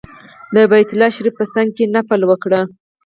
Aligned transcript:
د 0.53 0.55
بیت 0.71 0.89
الله 0.91 1.09
شریف 1.15 1.33
په 1.37 1.45
څنګ 1.53 1.69
کې 1.77 1.91
نفل 1.95 2.21
وکړ. 2.25 2.51